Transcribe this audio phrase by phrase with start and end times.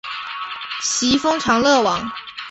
[0.81, 2.11] 徙封长乐王。